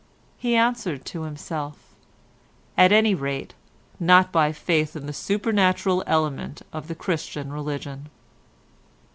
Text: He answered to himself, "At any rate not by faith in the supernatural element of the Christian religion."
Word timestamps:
He 0.39 0.55
answered 0.55 1.05
to 1.05 1.25
himself, 1.25 1.77
"At 2.75 2.91
any 2.91 3.13
rate 3.13 3.53
not 3.99 4.31
by 4.31 4.51
faith 4.51 4.95
in 4.95 5.05
the 5.05 5.13
supernatural 5.13 6.03
element 6.07 6.63
of 6.73 6.87
the 6.87 6.95
Christian 6.95 7.53
religion." 7.53 8.09